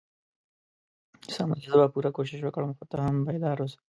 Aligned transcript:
سمه 1.35 1.55
ده 1.61 1.67
زه 1.71 1.77
به 1.79 1.87
پوره 1.93 2.09
کوشش 2.17 2.39
وکړم 2.43 2.71
خو 2.77 2.83
ته 2.91 2.97
هم 3.05 3.15
بیدار 3.27 3.57
اوسه. 3.61 3.77